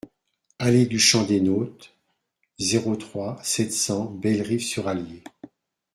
[0.57, 1.93] Allée du Champ des Nôtes,
[2.57, 5.21] zéro trois, sept cents Bellerive-sur-Allier